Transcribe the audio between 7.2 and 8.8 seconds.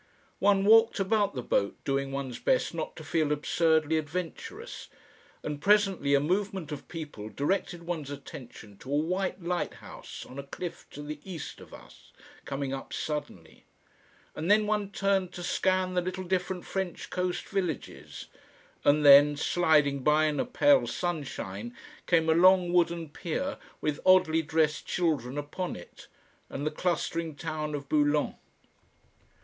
directed one's attention